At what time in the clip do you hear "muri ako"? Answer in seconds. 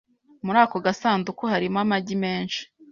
0.45-0.77